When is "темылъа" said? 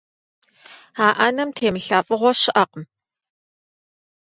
1.55-1.99